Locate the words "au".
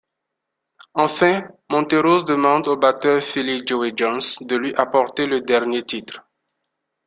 2.67-2.75